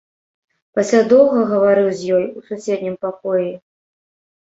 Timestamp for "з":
2.01-2.11